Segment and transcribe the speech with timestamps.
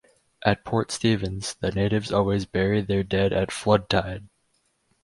[0.43, 4.29] At Port Stephens, the natives always buried their dead at flood tide.